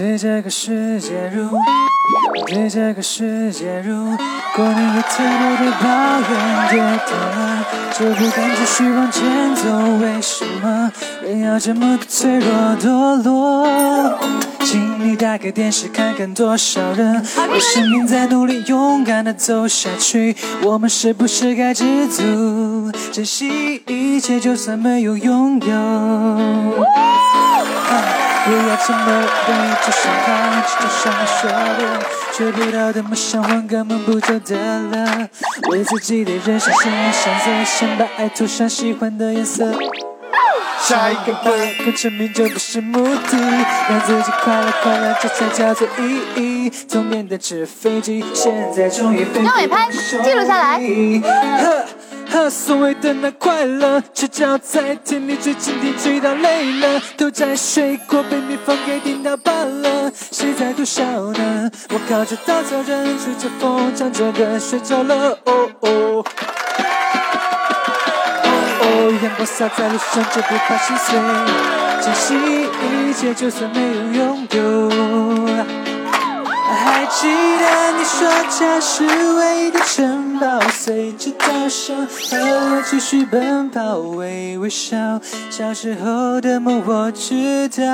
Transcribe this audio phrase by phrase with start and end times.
[0.00, 1.50] 对这个世界如，
[2.46, 4.16] 对这个世界如，
[4.56, 5.86] 过年会特别的抱
[6.22, 9.62] 怨跌倒了，就不敢继续往前走，
[10.00, 10.90] 为什么
[11.22, 12.48] 人要这么的脆弱
[12.80, 14.18] 堕落？
[14.60, 17.22] 请你打开电视看看，多少人
[17.52, 20.34] 为生命在努力，勇敢的走下去。
[20.62, 26.86] 我们是不是该知足，珍惜一切，就算没有拥有？
[28.50, 28.98] 不要这么
[29.46, 31.80] 容易就伤害，就像你说的，
[32.32, 35.28] 追不到的梦想，换个梦不就得了？
[35.70, 39.72] 为自己的人生献上上色，先把爱涂上喜欢的颜色。
[40.80, 43.38] 下一个歌，跟成名就不是目的，
[43.88, 46.72] 让自己快乐快乐，这才叫做意义。
[46.90, 50.80] 童年的纸飞机，现在终于飞张伟拍记录下来
[52.30, 61.68] 哈，所谓的那快乐，赤脚在田里追蜻蜓，追到累了，头摘水果被蜜蜂给叮到罢了，谁在偷笑呢？
[61.90, 65.36] 我靠着稻草人，吹着风，唱着歌，睡着了。
[65.44, 66.24] 哦哦。
[68.82, 71.18] 哦，阳光洒在路上就不怕心碎，
[72.00, 72.34] 珍惜
[73.08, 74.99] 一切，就算没有拥有。
[78.10, 84.96] 说家是唯一的城堡，随着稻声和我继续奔跑，微微笑。
[85.48, 87.84] 小时候的梦我知道。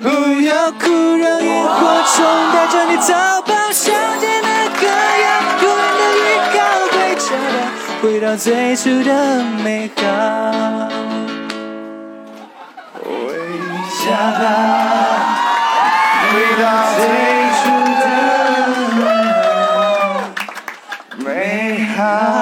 [0.00, 0.08] 不
[0.40, 4.48] 要哭，让萤火虫带着你逃跑，想见那
[4.80, 5.26] 个遥
[5.60, 6.24] 远的预
[6.56, 6.58] 告，
[6.90, 7.54] 回家吧，
[8.00, 10.02] 回到最初的美好，
[12.94, 13.04] 回
[14.02, 14.06] 家
[14.40, 14.81] 吧。
[22.02, 22.41] 가.